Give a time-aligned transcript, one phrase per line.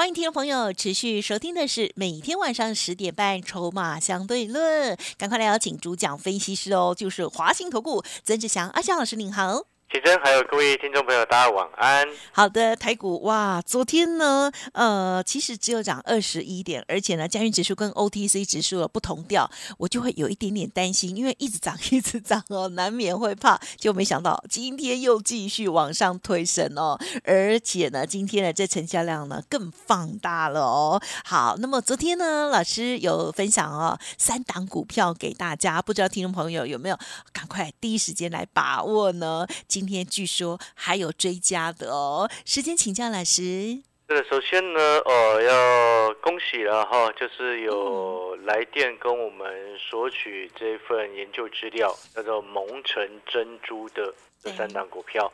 [0.00, 9.69] 欢迎听众朋友持续收听的是每天晚上十点半《筹码相对论》，赶快来邀请主讲分析师哦，就是华信投顾曾志祥阿祥老师，您好。
[9.92, 12.06] 启真，还有各位听众朋友，大家晚安。
[12.30, 23.60] 好的，台股哇，昨天呢，呃，其实只有涨二十一点，而且呢，加运指数跟 OTC 指数不同调，我就会有一点点担心，因为一直涨一直涨哦， 难免会怕。
[23.78, 31.02] 就没想到今天又继续往上推升哦，而且呢，今天的这成交量呢更放大了哦。
[31.24, 36.96] 好，那么昨天呢，老师有分享哦，三档股票给大家，不知道听众朋友有没有
[37.32, 39.44] 赶快第一时间来把握呢？
[39.66, 43.82] 今天据说还有追加的哦，时间请教老师。
[44.08, 55.32] 这个首先呢，呃，要恭喜了哈，就是有来电跟我们索取这份研究资料，叫做蒙城珍珠的这三档股票。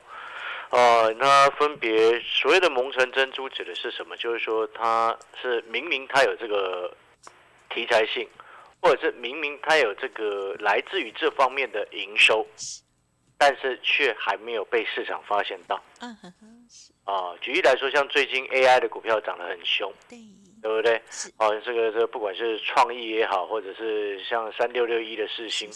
[0.68, 4.14] 呃，那分别所谓的蒙城珍珠指的是什么？
[4.18, 6.94] 就是说它是明明它有这个
[7.70, 8.28] 题材性，
[8.82, 12.46] 或者是明明它有这个来自于这方面的营收。
[13.38, 15.82] 但是却还没有被市场发现到。
[16.00, 16.66] 嗯哼哼，
[17.04, 20.18] 啊，举例来说，像最近 AI 的股票涨得很凶，对，
[20.62, 20.96] 对不对？
[21.38, 25.70] 哦，这个这个不管是创意也好，或者是像三六六一的四星，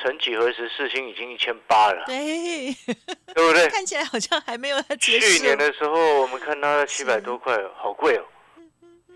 [0.00, 2.72] 曾几何时四星已经一千八了，对，
[3.34, 3.68] 对不对？
[3.68, 8.24] 看起来好像还没有去年的时候，我们看它七百多块，好贵哦。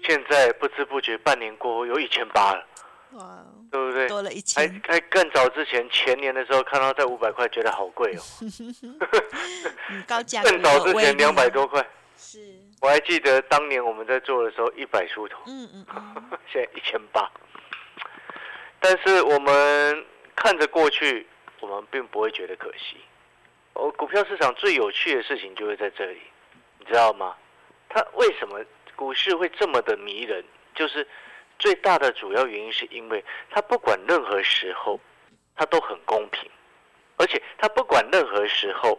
[0.05, 2.67] 现在不知不觉半年过后，有一千八了。
[3.13, 3.45] 哇。
[3.73, 4.07] 对不对？
[4.07, 4.69] 多了一千。
[4.85, 8.21] 还还更早之前，前年的时候看到在五百块，觉得好贵哦。
[10.07, 10.43] 高价。
[10.45, 11.83] 更早之前两百多块。
[12.19, 12.39] 是。
[12.83, 15.39] 我还记得当年我们在做的时候一百出头。
[15.47, 15.87] 嗯嗯。
[16.53, 17.31] 现在一千八。
[18.79, 20.05] 但是我们
[20.37, 21.27] 看着过去，
[21.61, 22.99] 我们并不会觉得可惜。
[23.73, 26.21] 哦，股票市场最有趣的事情就是在这里，
[26.79, 27.35] 你知道吗？
[27.89, 28.63] 它为什么
[28.95, 30.45] 股市会这么的迷人？
[30.75, 31.09] 就是。
[31.63, 34.99] 最大的主要原因是因为它不管任何时候，
[35.55, 36.51] 它都很公平，
[37.19, 38.99] 而且它不管任何时候，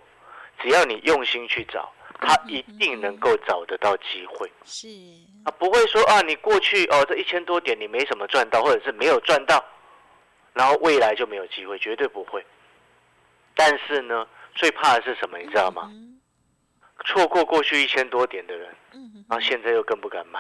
[0.62, 1.92] 只要你用心去找，
[2.22, 4.50] 它一定能够找得到机会。
[4.64, 4.88] 是
[5.44, 9.62] 啊，不会说啊，你过去哦这一千多点你没什么赚到，或者是没有赚到，
[10.54, 12.46] 然后未来就没有机会，绝对不会。
[13.54, 14.26] 但是呢，
[14.56, 15.92] 最怕的是什么，你知道吗？
[17.04, 18.74] 错过过去一千多点的人，
[19.28, 20.40] 然后现在又更不敢买。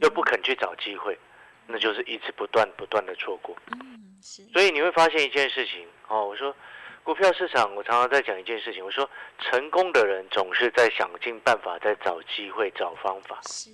[0.00, 1.18] 又不肯去找机会，
[1.66, 3.56] 那就是一直不断不断的错过。
[3.72, 4.42] 嗯，是。
[4.52, 6.54] 所以你会发现一件事情哦，我说
[7.02, 9.08] 股票市场，我常常在讲一件事情，我说
[9.38, 13.40] 成功的人总是在想尽办法在找机会、找方法。
[13.46, 13.70] 是。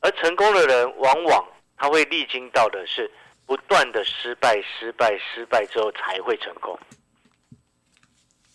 [0.00, 1.46] 而成功的人往往
[1.76, 3.10] 他会历经到的是
[3.46, 6.78] 不断的失败、失败、失败之后才会成功。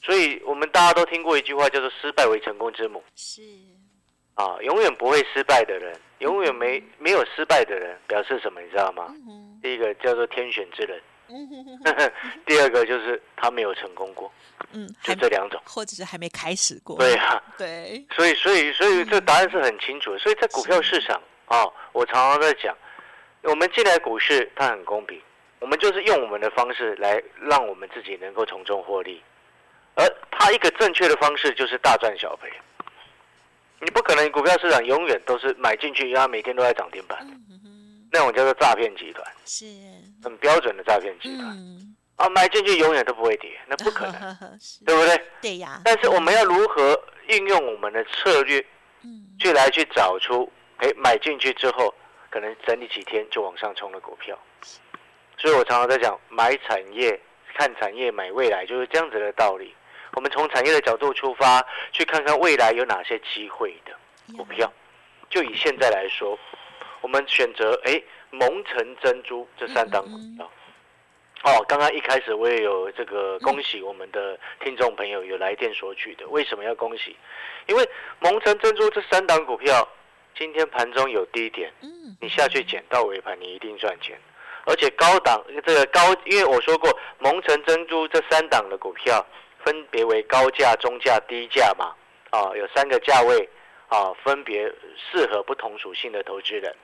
[0.04, 3.04] 所以我们大家都听过一句话，叫做“失败为成功之母”。
[3.16, 3.42] 是。
[4.42, 8.60] 啊，永远不会失败的人，永远没没有失败的人，表示什么？
[8.60, 9.14] 你知道吗？
[9.62, 11.00] 第一个叫做天选之人，
[12.48, 14.32] 第二个就是他没有成功过。
[14.74, 16.98] 嗯，就这两种，或者是还没开始过。
[16.98, 18.04] 对啊，对。
[18.16, 20.18] 所以，所以，所以这答案是很清楚的。
[20.18, 22.76] 所以在股票市场啊，我常常在讲，
[23.44, 25.22] 我们进来股市它很公平，
[25.60, 29.22] 我们就是用我们的方式来让我们自己能够从中获利，
[29.96, 32.50] 而它一个正确的方式就是大赚小赔。
[33.82, 37.18] 你不可能股票市场永远都是买进去，然后每天都在涨停板，
[38.12, 39.66] 那种叫做诈骗集团，是
[40.24, 41.58] 很标准的诈骗集团。
[42.18, 44.38] 啊，买进去永远都不会跌，那不可能，
[44.86, 45.22] 对不对？
[45.42, 45.82] 对呀。
[45.84, 48.64] 但是我们要如何运用我们的策略，
[49.40, 51.92] 去来去找出，哎，买进去之后
[52.30, 54.38] 可能整理几天就往上冲的股票。
[55.40, 57.20] 所以我常常在讲，买产业、
[57.56, 59.74] 看产业、买未来，就是这样子的道理。
[60.14, 63.94] 我们从产业的角度出发，去看看未来有哪些机会的
[64.36, 64.72] 股票。
[65.30, 66.38] 就以现在来说，
[67.00, 70.52] 我们选择哎蒙城珍珠这三档股票。
[71.44, 76.28] 哦，刚刚一开始我也有这个恭喜我们的听众朋友有来电索取的。
[76.28, 77.16] 为什么要恭喜？
[77.68, 79.88] 因为蒙城珍珠这三档股票
[80.38, 81.72] 今天盘中有低点，
[82.20, 84.20] 你下去捡到尾盘，你一定赚钱。
[84.66, 89.26] 而且高档这个高，因为我说过蒙城珍珠这三档的股票。
[89.64, 91.96] 分别为高价、中价、低价嘛，
[92.30, 93.50] 啊，有三个价位，
[93.88, 94.64] 啊，分别
[95.12, 96.76] 适合不同属性的投资人。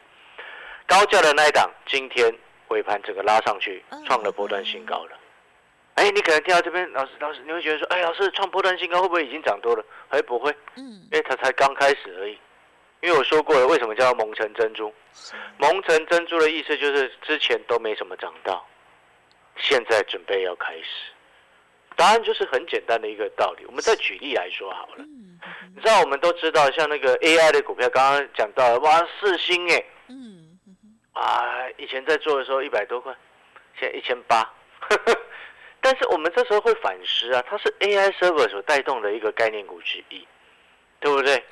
[0.86, 2.34] 高价的那一档，今天
[2.70, 5.18] 尾盘整个拉上去，创了波段新高了。
[5.96, 9.84] 哎，你可能听到这边，老师老师，你会觉得说，哎，老师创波段新高会不会已经涨多了？
[10.10, 12.38] 哎，不会，嗯，因为它才刚开始而已。
[13.02, 14.94] 因为我说过了，为什么叫蒙城珍珠？
[15.58, 18.66] 蒙城珍珠的意思就是之前都没怎么涨到，
[19.58, 21.12] 现在准备要开始。
[21.98, 23.66] 答案就是很简单的一个道理。
[23.66, 25.04] 我们再举例来说好了，
[25.76, 30.58] 你知道我们都知道，像那个 AI 的股票，刚刚讲到了，哇，四星哎，嗯，
[31.12, 33.14] 啊，以前在做的时候一百多块，
[33.78, 34.48] 现在一千八。
[35.82, 40.28] 但是我们这时候会反思啊，它是 AI server 所带动的一个概念股之一，
[41.00, 41.44] 对不对？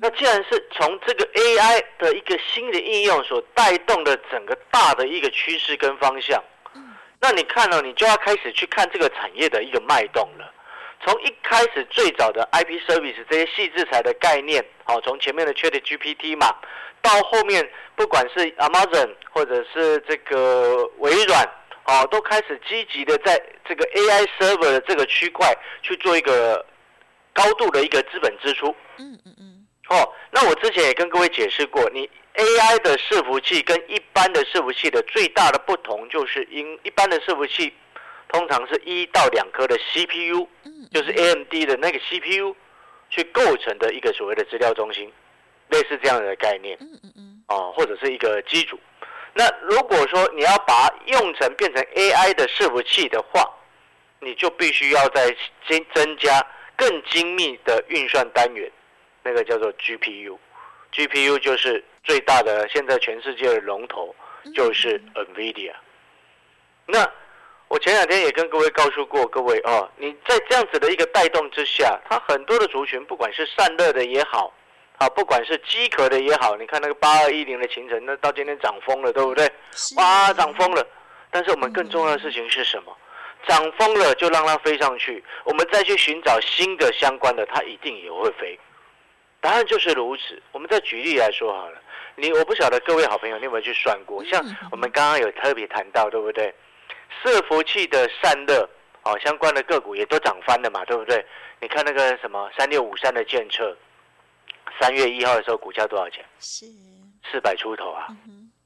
[0.00, 6.42] 那既然是从这个 AI 的一个新的应用所带动的整个大的一个趋势跟方向，
[7.22, 10.52] 那你看了，你就要开始去看这个产业的一个脉动了。
[11.04, 16.54] 从一开始最早的 IP service 这些细制裁的概念，好，从前面的 Chat GPT 嘛，
[17.00, 17.66] 到后面
[17.96, 21.48] 不管是 Amazon 或者是这个微软。
[21.84, 25.52] 哦，都开始积极的在这个 AI server 的这个区块
[25.82, 26.64] 去做一个
[27.32, 28.72] 高度的一个资本支出。
[28.98, 29.66] 嗯嗯嗯。
[29.88, 37.72] 哦，那我之前也跟各位解释过，你 AI 的伺服器跟一般的伺服器的最大的不同，就是因一般的伺服器
[38.28, 40.48] 通常是一到两颗的 CPU，
[40.90, 42.56] 就是 AMD 的那个 CPU
[43.10, 45.12] 去构成的一个所谓的资料中心，
[45.68, 46.78] 类似这样的概念。
[46.80, 47.42] 嗯嗯嗯。
[47.48, 48.78] 哦，或者是一个机组。
[49.34, 53.46] 那如果说你要把它用成变成 AI 的伺服器的话，
[54.20, 55.34] 你就必须要在
[55.68, 56.46] 增增加
[56.76, 58.70] 更精密的运算单元，
[59.22, 59.72] 那个叫做
[60.92, 64.14] GPU，GPU 就是最大的现在全世界的龙头
[64.54, 65.72] 就是 NVIDIA。
[66.86, 67.08] 那
[67.68, 74.52] 我前两天也跟各位告诉过各位哦，你在这样子的一个带动之下，它很多的族群，不管是散热的也好。
[74.98, 79.50] 啊，不管是机壳的也好，你看那个八二一零的秦晨，那到今天涨疯了，对不对？
[79.96, 80.86] 哇，涨疯了！
[81.28, 82.96] 但是我们更重要的事情是什么？
[83.48, 88.56] 涨疯了就让它飞上去，我们再去寻找新的相关的，它一定也会飞。
[89.42, 90.40] 答案就是如此。
[90.52, 91.78] 我们再举例来说好了，
[92.14, 94.24] 你我不晓得各位好朋友你有没有去算过？
[94.24, 96.54] 像我们刚刚有特别谈到，对不对？
[97.22, 98.66] 伺服器的散热
[99.02, 101.22] 哦，相关的个股也都涨翻了嘛，对不对？
[101.60, 103.76] 你看那个什么三六五三的建测。
[104.80, 106.24] 三月一号的时候，股价多少钱？
[106.40, 106.64] 是
[107.30, 108.08] 四百出头啊，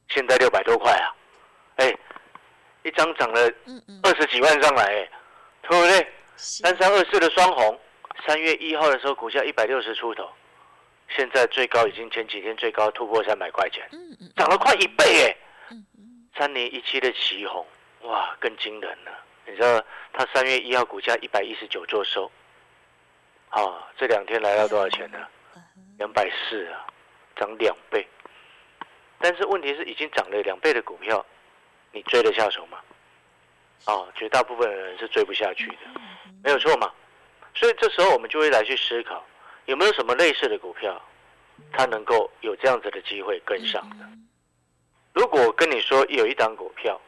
[0.08, 1.10] 现在六百多块啊，
[1.76, 1.92] 哎，
[2.84, 3.40] 一张涨了
[4.02, 5.10] 二十几万上来，哎，
[5.62, 6.06] 对不对？
[6.36, 7.80] 三三二四的双红，
[8.26, 10.30] 三月一号的时候，股价一百六十出头，
[11.08, 13.88] 现在最高已经前几天最高突破三百块钱，
[14.36, 15.36] 涨了快一倍哎。
[16.36, 17.66] 三年一期的旗红，
[18.02, 19.24] 哇，更惊人了。
[19.46, 19.82] 你知道
[20.12, 22.30] 它三月一号股价一百一十九做收，
[23.48, 25.26] 啊，这两天来到多少钱呢？
[25.96, 26.86] 两百四啊，
[27.36, 28.06] 涨两倍，
[29.18, 31.24] 但是问题是已经涨了两倍的股票，
[31.90, 32.78] 你追得下手吗？
[33.86, 36.00] 啊，绝大部分的人是追不下去的，
[36.44, 36.92] 没有错嘛。
[37.54, 39.24] 所以这时候我们就会来去思考，
[39.66, 41.00] 有没有什么类似的股票，
[41.72, 44.06] 它能够有这样子的机会跟上的？
[45.12, 47.00] 如果跟你说有一档股票，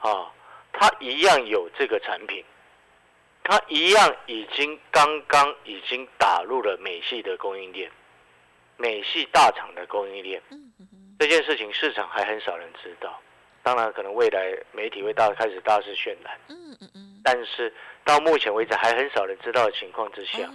[0.00, 0.32] 啊，
[0.72, 2.44] 它一样有这个产品。
[3.48, 7.88] 它一样已经刚刚已经打入了美系的供应链，
[8.76, 10.42] 美系大厂的供应链，
[11.20, 13.20] 这件事情市场还很少人知道。
[13.62, 17.20] 当然，可能未来媒体会大开始大肆渲染，嗯嗯嗯。
[17.22, 17.72] 但是
[18.04, 20.50] 到目前为止还很少人知道的情况之下，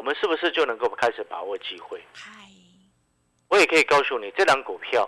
[0.00, 2.02] 我们是不是就能够开始把握机会？
[3.48, 5.06] 我也可以告诉你，这档股票，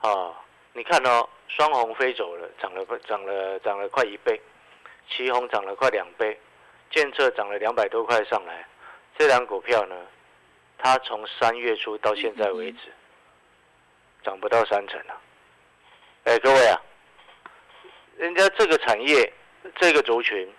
[0.00, 0.34] 啊，
[0.72, 4.40] 你看哦，双红飞走了，涨了涨了涨了快一倍。
[5.08, 6.36] 旗红涨了快两倍，
[6.90, 8.66] 建策涨了两百多块上来，
[9.16, 9.94] 这两股票呢，
[10.78, 12.92] 它从三月初到现在为止，
[14.24, 15.14] 涨不到三成啊！
[16.24, 16.82] 哎，各位啊，
[18.16, 19.32] 人家这个产业
[19.76, 20.52] 这个族群，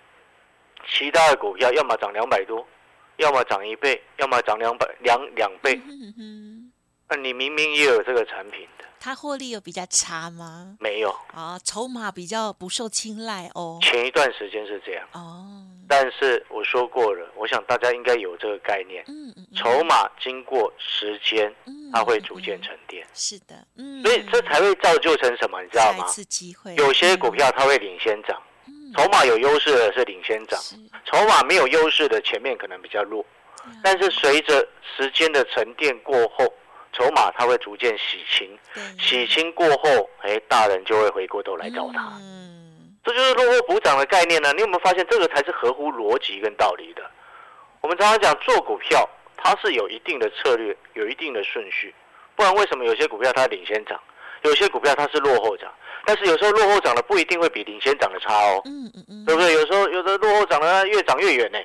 [0.86, 2.66] 其他的股票要么涨两百多，
[3.16, 5.80] 要么涨一倍，要么涨两百两两倍。
[7.08, 8.84] 那你明明也有这个产品的。
[8.98, 10.76] 它获利有比较差吗？
[10.80, 13.78] 没有啊，筹码比较不受青睐哦。
[13.82, 15.44] 前一段时间是这样哦，
[15.86, 19.04] 但是我说过了，我想大家应该有这个概念。
[19.06, 21.54] 嗯嗯，筹码经过时间，
[21.92, 23.06] 它会逐渐沉淀。
[23.12, 25.62] 是的，嗯，所以这才会造就成什么？
[25.62, 26.06] 你知道吗？
[26.06, 26.74] 次机会。
[26.76, 28.42] 有些股票它会领先涨，
[28.96, 30.60] 筹码有优势的是领先涨，
[31.04, 33.24] 筹码没有优势的前面可能比较弱，
[33.82, 36.52] 但是随着时间的沉淀过后。
[36.96, 38.56] 筹码它会逐渐洗清，
[39.00, 42.00] 洗清过后，哎，大人就会回过头来找他。
[42.20, 44.52] 嗯，这就是落后补涨的概念呢。
[44.52, 47.02] 你有没有发现，这个才是合乎逻辑跟道理的？
[47.80, 51.92] 我们常常讲做股票，它是有一定的策略，有一定的顺序，
[52.36, 54.00] 不然为什么有些股票它领先涨，
[54.44, 55.70] 有些股票它是落后涨？
[56.06, 58.62] 但是有时候落后涨的不一定会比领先涨的差哦。
[58.66, 59.24] 嗯嗯嗯。
[59.24, 59.52] 对不对？
[59.52, 61.58] 有时候有的落后涨的越涨越远呢，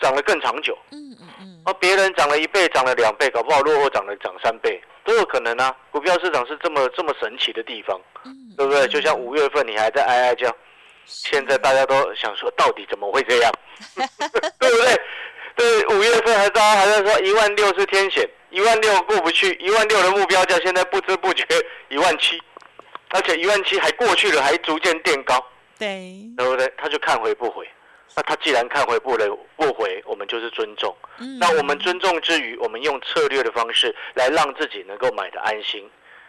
[0.00, 0.76] 涨得更长久。
[0.92, 1.62] 嗯嗯嗯。
[1.64, 5.74] 啊，别人涨了一倍，涨了两倍，搞不好落后涨了涨三倍都有可能啊。
[5.90, 8.00] 股票市场是这么这么神奇的地方，
[8.56, 8.86] 对不对？
[8.88, 10.54] 就像五月份你还在哀哀叫，
[11.06, 13.52] 现在大家都想说到底怎么会这样，
[14.60, 15.00] 对不对？
[15.54, 21.44] 对，五月份还大家还在说一万六是天险，一万六过不去，一万六的目标价现在不知不觉
[21.88, 22.40] 一万七，
[23.08, 25.42] 而且一万七还过去了，还逐渐垫高，
[25.78, 26.70] 对，对不对？
[26.76, 27.66] 他就看回不回，
[28.14, 30.94] 那他既然看回不回不回，我们就是尊重。
[31.40, 35.88] 那我们尊重之余，我们用策略的方式来让自己能够买的安心，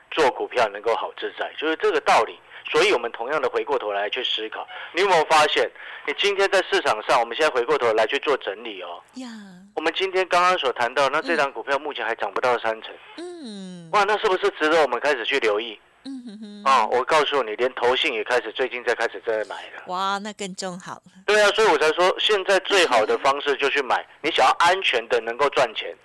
[0.10, 2.40] 做股票能够好自在，就是这个道理。
[2.70, 5.70] 所以，我们同样的回过头来去思考，你有没有发现，
[6.08, 9.02] 你今天在市场上，我们现在回过头来去做整理哦。
[9.16, 9.28] 呀，
[9.76, 12.94] 我们今天刚刚所谈到，那这张股票目前还涨不到三成。
[13.18, 15.80] 嗯，哇，那是不是值得我们开始去留意？
[16.06, 16.64] 嗯哼哼。
[16.64, 19.84] 啊，我告诉你，连投信也开始最近在开始在买了。
[19.88, 21.04] 哇，那更重好了。
[21.26, 24.06] 对啊，所以我才说，现在最好的方式就去买。
[24.22, 25.96] 你想要安全的能够赚钱，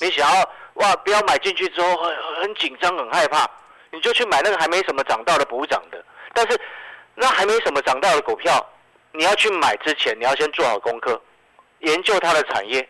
[0.00, 3.48] 你想要哇，不要买进去之后很很紧张、很害怕。
[3.92, 6.58] 你就去买那个还没什么涨到的补涨的，但是
[7.14, 8.64] 那还没什么涨到的股票，
[9.12, 11.20] 你要去买之前，你要先做好功课，
[11.80, 12.88] 研究它的产业，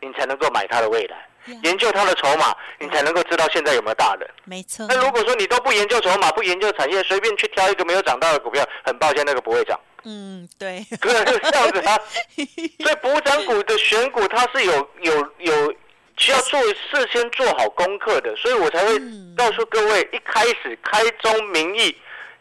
[0.00, 1.16] 你才能够买它的未来；
[1.62, 4.28] 研究它的筹码，你才能够知道现在有没有大的。
[4.44, 4.86] 没错。
[4.88, 9.80] 那如果说你都不研究筹码，不研究产业，随便去挑一个没有涨到的股票，很抱歉，那个不会涨。
[10.04, 10.84] 嗯，对。
[11.00, 11.96] 对，是这样子啊。
[12.82, 15.74] 所以补涨股的选股，它是有有有。
[16.16, 18.98] 需要做事先做好功课的，所以我才会
[19.36, 21.96] 告诉各位，一开始开宗明义，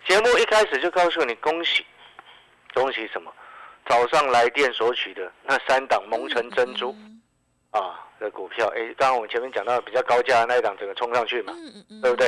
[0.08, 1.86] 节目一开始就告诉你恭喜，
[2.74, 3.32] 恭喜什么？
[3.88, 6.96] 早上来电索取的那三档蒙城珍珠。
[7.72, 11.54] 啊的股票，哎，刚刚我们前面讲到比较高价的那一档，整个冲上去嘛，
[12.04, 12.28] 对不对？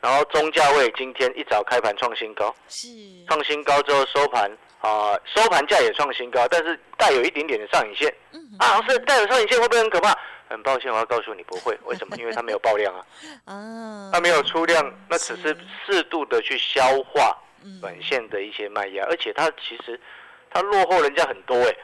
[0.00, 2.88] 然后中价位今天一早开盘创新高，是。
[3.28, 8.14] 创新高之后收盘啊，收盘价也创新高，但是带有一点点的上影线，
[8.58, 10.16] 啊，是带有上影线会不会很可怕？
[10.48, 12.16] 很抱歉，我要告诉你不会，为什么？
[12.16, 13.06] 因为它没有爆量啊，
[13.46, 17.36] 啊，它没有出量，那只是适度的去消化
[17.80, 19.98] 短线的一些卖压，而且它其实
[20.50, 21.74] 它落后人家很多哎。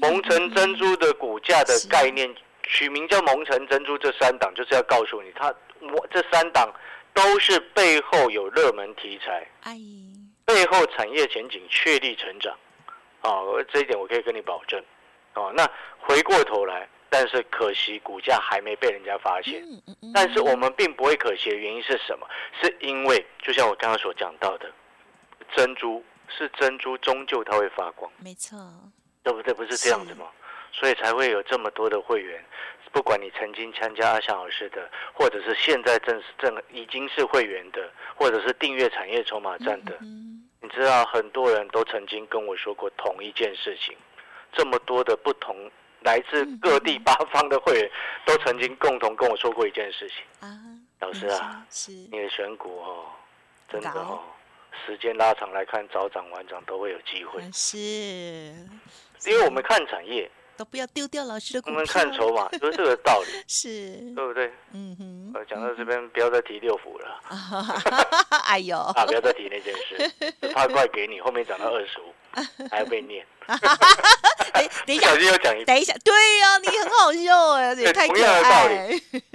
[0.00, 2.32] 蒙城珍珠的股价的概念
[2.62, 6.72] 取名叫蒙城珍珠，这三档就是要告诉你，它我这三档
[7.12, 9.44] 都是背后有热门题材，
[10.44, 12.56] 背后产业前景确立成长，
[13.22, 14.80] 啊，这一点我可以跟你保证，
[15.34, 15.68] 哦，那
[15.98, 16.88] 回过头来。
[17.12, 19.62] 但是可惜股价还没被人家发现。
[20.14, 22.26] 但是我们并不会可惜的原因是什么？
[22.58, 24.72] 是因为就像我刚刚所讲到的，
[25.54, 28.10] 珍珠是珍珠，终究它会发光。
[28.16, 28.56] 没错，
[29.22, 29.52] 对不对？
[29.52, 30.24] 不是这样子吗？
[30.72, 32.42] 所以才会有这么多的会员，
[32.92, 39.98] 不管你曾经参加阿翔老师的，或者是现在正正已经是会员的，或者是订阅产业筹码站的，
[40.62, 43.94] 你知道很多人都曾经跟我说过同一件事情，
[44.50, 45.70] 这么多的不同。
[46.04, 47.90] 来自各地八方的会员
[48.24, 50.58] 都曾经共同跟我说过一件事情啊，
[51.00, 53.06] 老师啊，是你的选股哦，
[53.68, 54.20] 真的哦，
[54.86, 57.42] 时间拉长来看，早涨晚涨都会有机会。
[57.52, 60.30] 是，因为我们看产业。
[60.54, 61.74] 都不要丢掉老师的股票。
[61.74, 64.52] 我们看筹码， 就是这个道理，是对不对？
[64.72, 65.32] 嗯哼。
[65.34, 67.20] 呃，讲到这边，不要再提六福了。
[68.44, 68.76] 哎呦！
[68.94, 70.12] 啊，不要再提那件事，
[70.52, 72.12] 他快给你，后面涨到二十五，
[72.70, 73.26] 还要被念。
[74.52, 78.90] 哎，等一下，又讲一，等一下，对呀，你很好笑哎，也太可爱。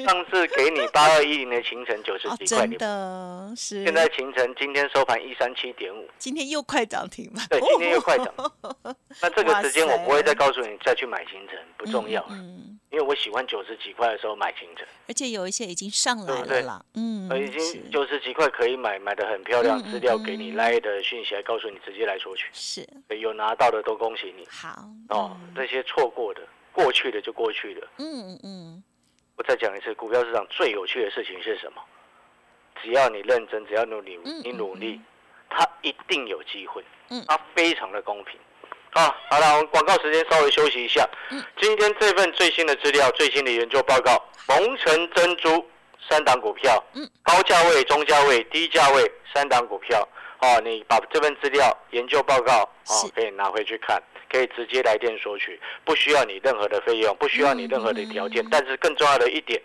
[0.05, 3.83] 上次给你 八二一零的行程九十几块，真的是。
[3.83, 7.41] 现在行程今天收盘一三七点五，今天又快涨停了。
[7.49, 8.27] 对，今天又快涨。
[9.21, 12.23] 那这个时间我不会再告诉你再去买行程，不重要。
[12.29, 16.85] 嗯，因为我喜欢九十几块的时候买行程，而且有一些已经上来了啦。
[16.93, 19.81] 嗯，已经九十几块可以买，买的很漂亮。
[19.83, 22.45] 资料给你来的讯息，还告诉你直接来索取。
[22.53, 22.87] 是，
[23.19, 24.47] 有拿到的都恭喜你。
[24.49, 24.83] 好。
[25.09, 27.87] 哦，那些错过的、过去的就过去了。
[27.97, 28.83] 嗯嗯嗯。
[29.35, 31.81] 我再讲一次，股票市场最有趣的事情是什么？
[32.81, 35.01] 只要你认真，只要努力，你努力，
[35.49, 36.83] 它一定有机会。
[37.09, 37.23] 嗯。
[37.27, 38.39] 它非常的公平。
[38.93, 41.07] 啊，好了，我们广告时间稍微休息一下。
[41.31, 41.43] 嗯。
[41.59, 45.65] 今天这份最新的资料、最新的研究报告，蒙城珍珠
[46.09, 46.83] 三档股票。
[46.93, 47.07] 嗯。
[47.23, 50.07] 高价位、中价位、低价位三档股票。
[50.39, 54.01] 哦，你把这份资料、研究报告，哦，可以拿回去看。
[54.29, 59.58] 可以直接来电索取，不需要你任何的费用，不需要你任何的条件，但是更重要的一点，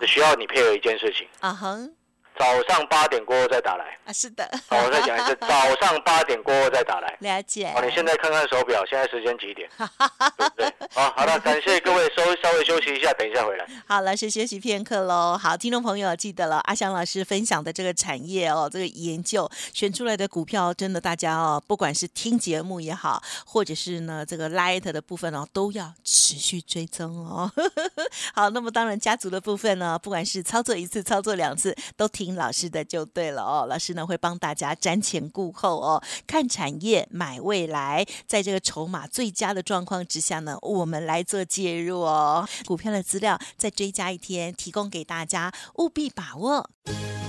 [0.00, 1.28] 只需要你配合一件事情。
[1.40, 1.94] 啊哼，
[2.38, 4.48] 早上八点过后再打来啊，是的。
[4.68, 7.16] 好，我再讲一次， 早上八点过后再打来。
[7.20, 7.72] 了解。
[7.74, 9.68] 好，你现在看看手表，现在时间几点？
[10.36, 10.72] 对不对？
[10.92, 13.66] 好，好了，感谢各位，稍微稍微休息一下，等一下回来。
[13.86, 15.36] 好老师休息片刻喽。
[15.36, 27.50] 好，听众朋友记得了，阿翔老师分享的这个产业哦，这个研究选出来的股票，真的大家哦，不管是听节目也好，或者是呢这个 light 的部分哦，都要持续追踪哦。
[28.34, 32.25] 好，那么当然家族的部分呢，不管是操作一次、操作两次，都听。
[32.26, 42.44] 听老师的就对了哦，老师呢会帮大家瞻前顾后哦，看产业买未来，在这个筹码最佳的状况之下呢，我们来做介入哦。
[42.64, 46.68] 股票的资料再追加一天，提供给大家，务必把握。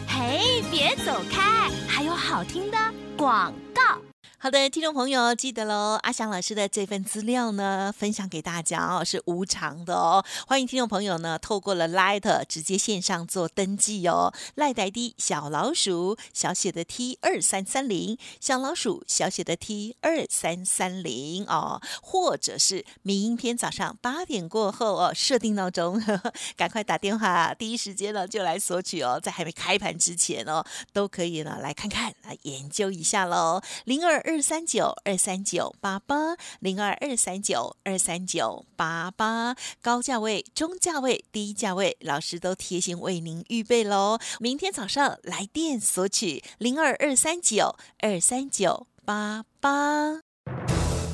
[0.08, 2.78] 嘿，别走开，还有好听的
[3.16, 4.07] 广告。
[4.40, 10.24] 好的，听众朋友记得喽，阿翔老师的这份资料呢，分享给大家哦，是无偿的哦。
[10.46, 14.32] 欢迎听众朋友呢，透过了 Light 直接线上做登记哦。
[14.54, 30.64] 赖呆的小老鼠小写的 T 二三三零，小老鼠小写的 T 二三三零哦，或者是明天早上八点过后哦，设定闹钟，呵 呵赶快打电话，第一时间呢就来索取哦，在还没开盘之前哦，
[30.94, 34.24] 都可以呢来看看来研究一下喽，零二。
[34.28, 44.20] 二三九二三九八八零二二三九二三九八八，高价位、中价位、低价位，老师都贴心为您预备喽。
[44.42, 50.20] 明天早上来电索取零二二三九二三九八八。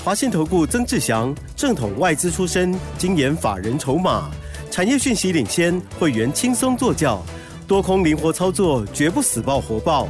[0.04, 4.32] 华信投顾曾志祥，正统外资出身，精研法人筹码，
[4.72, 7.24] 产业讯息领先，会员轻松做教，
[7.68, 10.10] 多空灵活操作，绝不死爆活爆。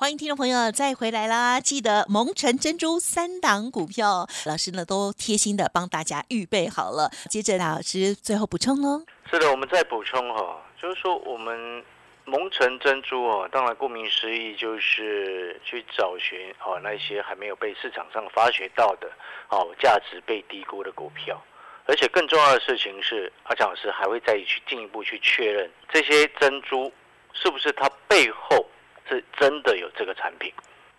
[0.00, 1.58] 欢迎听众朋友再回来啦！
[1.58, 9.02] 记得蒙城珍珠三档股票，老师呢都贴心的帮大家预备好了，接着老师最后补充哦。
[9.28, 11.84] 是的，我们再补充哈，就是说我们
[12.24, 19.10] 蒙城珍珠哦，当然顾名思义就是去找寻哦那些还没有被市场上发掘到的
[19.48, 21.42] 哦价值被低估的股票，
[21.86, 26.92] 而且更重要的事情是，阿强老师还会再去进一步去确认这些珍珠
[27.32, 28.64] 是不是它背后
[29.08, 30.52] 是真的有这个产品。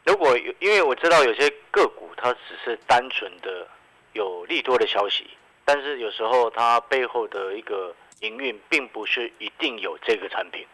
[0.06, 3.67] 如果有，因为我知道有些个股它只是单纯的
[4.13, 5.30] 有利多的消息，
[5.65, 10.65] 但是有时候它背后的一个营运并不是一定有这个产品，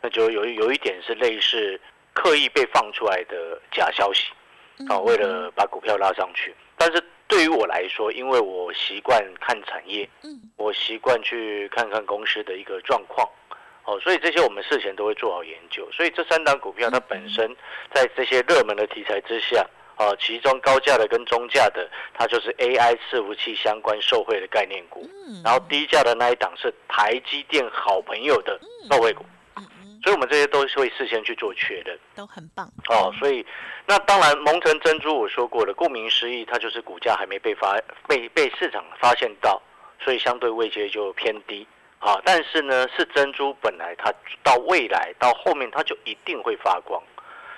[0.00, 1.78] 那就有有一点是类似
[2.14, 4.32] 刻意被放出来的假消息，
[4.88, 6.54] 啊，为了把股票拉上去。
[6.76, 10.08] 但是对于我来说，因为我习惯看产业，
[10.56, 13.28] 我习惯去看看公司的一个状况，
[13.88, 15.88] 哦，所以这些我们事前都会做好研究。
[15.90, 17.56] 所以这三档股票它本身
[17.94, 19.66] 在这些热门的题材之下。
[19.96, 25.10] 哦，其中高价的跟中价的，它就是 AI 伺服器相关受惠的概念股。
[25.26, 29.24] 嗯，然后低价的那一档是台积电好朋友的受惠股。
[30.04, 32.70] 所以我们这些都是会事先去做确认，都很棒。
[32.88, 33.44] 哦，所以
[33.86, 39.60] 那当然蒙城珍珠我说过了，顾名思义，它就是股价还没被发被被市场发现到，
[40.00, 41.66] 所以相对位阶就偏低。
[41.98, 47.02] 啊，但是呢，是珍珠本来它到未来到后面它就一定会发光。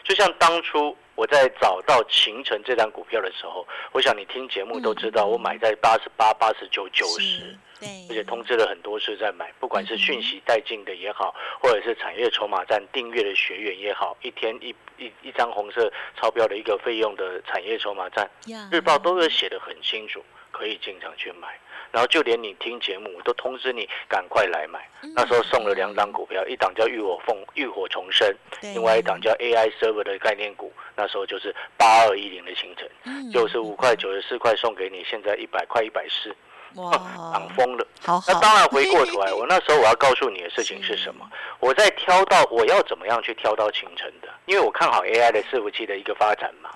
[0.02, 18.28] 就像当初我在找到秦城这张股票的时候，我想你听节目都知道，我买在八十八、八十九、九十，对，而且通知了很多次在买，不管是讯息带进的也好，或者是产业筹码站订阅的学员也好，一天一一一张红色钞票的一个费用的产业筹码站，
[18.72, 20.24] 日报都有写的很清楚，
[20.60, 21.48] 可以进场去买。
[21.90, 24.78] 然后就连你听节目，我都通知你赶快来买。
[25.16, 30.72] 那时候送了两档股票，一档叫浴火凤浴火重生，另外一档叫 AI server 的概念股。
[30.94, 32.88] 那时候就是八二一零的行程，
[33.32, 36.32] 九十五块九十四块送给你，现在一百块一百四，
[36.76, 36.92] 哇，
[37.32, 37.84] 涨疯了。
[38.04, 41.28] 好，那当然回过头来， 我那时候我要告诉你的事情是什么？
[41.58, 46.70] 我在挑到我要怎么样去挑到清晨的，因为我看好 AI 的伺服器的一个发展嘛。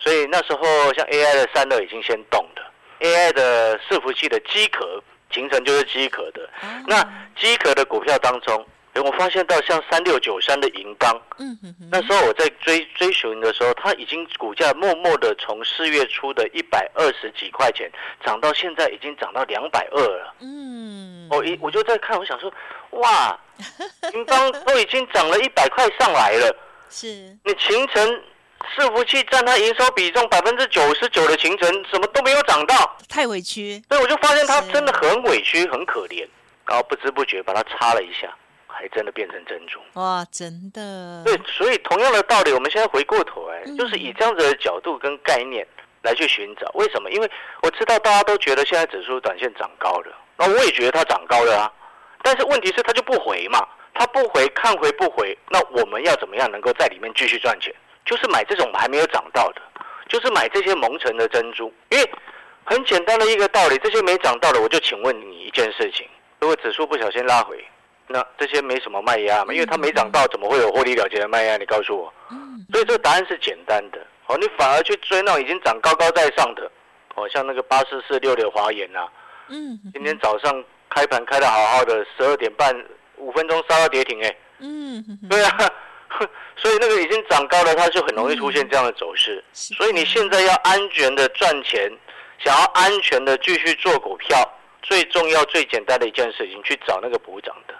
[0.00, 2.62] 所以那时候像 AI 的散热已经先动的。
[3.00, 6.48] AI 的伺服器的机壳形成就是机壳的，
[6.86, 7.02] 那
[7.38, 11.58] 机壳的股票当中，我发现到像三六九三的银钢，嗯
[11.90, 17.90] 那时候我在追追寻的时候，它已经股价默默的从四月初的一百二十几块钱
[18.24, 22.50] 涨到现在已经涨到两百二了，嗯，我一我就在看，我想说，
[22.90, 23.38] 哇，
[24.14, 26.56] 银邦都已经涨了一百块上来了，
[26.88, 27.06] 是。
[27.44, 28.22] 你形成。
[28.74, 33.82] 伺服器占它营收比重百分之九十九的行程，什么都没有涨到，太委屈。
[33.88, 36.26] 所以我就发现他真的很委屈，很可怜。
[36.66, 38.28] 然后不知不觉把它擦了一下，
[38.66, 39.78] 还真的变成珍珠。
[39.92, 41.22] 哇，真的。
[41.24, 45.64] 对，所以同样的道理，我们现在回过头来，就是以这样子的角度跟概念
[46.02, 46.68] 来去寻找。
[46.74, 47.08] 为什么？
[47.12, 47.30] 因为
[47.62, 51.72] 我知道大家都觉得现在指数短线涨高了，那我也觉得它涨高了啊。
[52.22, 57.72] 但是问题是它就不回嘛，它不回，看回不回，那我们要怎么样能够在里面继续赚钱？
[58.06, 59.60] 就是买这种还没有涨到的，
[60.08, 61.70] 就是买这些蒙尘的珍珠。
[61.90, 62.10] 因为
[62.64, 66.08] 很简单的一个道理，这些没涨到的，我就请问你一件事情：
[66.40, 67.62] 如果指数不小心拉回，
[68.06, 69.52] 那这些没什么卖压嘛？
[69.52, 71.56] 因为它没涨到，怎么会有获利了结的卖压？
[71.56, 72.12] 你告诉我。
[72.72, 73.98] 所以这个答案是简单的。
[74.28, 76.70] 哦，你反而去追那种已经涨高高在上的，
[77.14, 79.06] 哦，像那个八四四六的华研呐，
[79.48, 82.74] 嗯，今天早上开盘开的好好的，十二点半
[83.18, 85.56] 五分钟杀到跌停，哎，嗯，对啊。
[86.56, 89.42] 所以那个已经涨高了，它就很容易出现这样的走势。
[89.52, 91.90] 所以你现在要安全的赚钱，
[92.38, 94.36] 想要安全的继续做股票，
[94.82, 97.74] 最重要、最简单的一件事情，去找那个补涨的，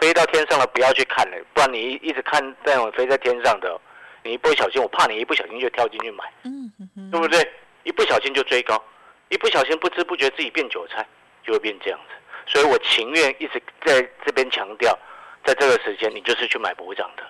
[0.00, 3.80] 飞到天上了不要去看了，不然你一直看那种飞在天上的，
[4.22, 6.72] 你一不小心，我怕你一不小心就跳进去买，嗯，
[7.10, 7.46] 对不对？
[7.82, 8.82] 一不小心就追高，
[9.28, 11.06] 一不小心不知不觉自己变韭菜，
[11.44, 12.14] 就会变这样子。
[12.46, 14.98] 所以我情愿一直在这边强调，
[15.44, 17.22] 在这个时间，你就是去买补涨的。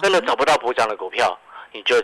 [0.00, 1.38] 真的找不到补涨的股票，
[1.72, 2.00] 你就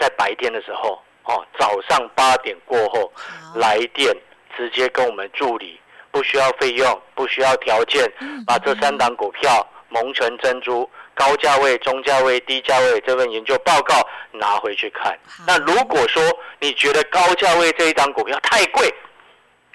[0.00, 3.12] 在白天的时候哦，早上八点过后
[3.54, 4.14] 来电，
[4.56, 8.10] 直接跟我们助理，不需要费用，不需要条件，
[8.46, 13.94] 把这三档股票蒙成珍珠高价位、中价位、低价位这份研究报告
[14.32, 15.18] 拿回去看。
[15.46, 16.22] 那如果说
[16.60, 18.92] 你觉得高价位这一档股票太贵，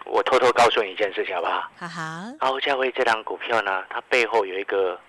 [0.05, 1.63] 我偷偷告诉你一件事情好不好？
[2.39, 4.99] 高价位这档股票呢，它背后有一个。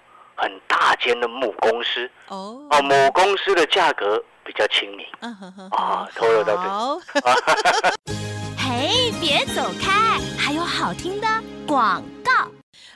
[0.41, 2.11] 很大间的母公司。
[2.29, 5.07] 哦，哦，母公司的价格比较亲民。
[5.71, 7.23] 啊，投入到这。
[8.57, 11.27] 嘿，别走开，还有好听的
[11.67, 12.49] 广告。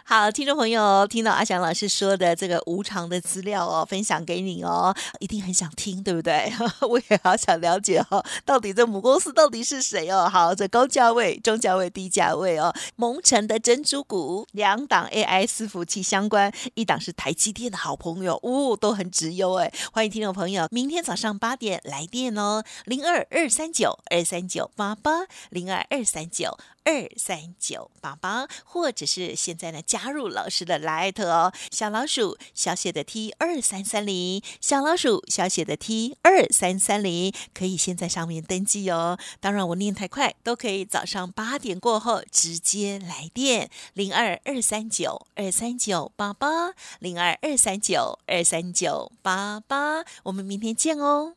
[0.06, 6.52] 好，听众朋友，听到阿翔老师说的这个无偿的资料哦，分享给你哦，一定很想听，对不对？
[6.86, 10.28] 我也好想了解哦，到底这母公司到底是谁哦？
[10.30, 26.58] 好，这高价位、中价位、低价位哦，蒙城的珍珠股，两档 AI 伺服器相关，一档是台积电的好朋友，哦，都很直优哎，欢迎听众朋友，明天早上八点来电哦，零二二三九二三九八八，零二二三九。
[26.84, 39.18] 二三九八八，或者是现在呢，加入老师的 Light 哦，小老鼠小写的 T 二三三零，小老鼠小写的 T 二三三零，可以先在上面登记哦。
[39.40, 51.36] 当然我念太快，都可以早上八点过后直接来电零二二三九二三九八八零二二三九二三九八八，我们明天见哦。